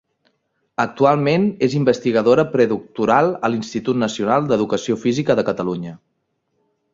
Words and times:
Actualment 0.83 1.43
és 1.67 1.75
investigadora 1.79 2.45
predoctoral 2.53 3.29
a 3.49 3.51
l'Institut 3.57 4.01
Nacional 4.05 4.49
d'Educació 4.53 4.99
Física 5.05 5.37
de 5.43 5.45
Catalunya. 5.53 5.95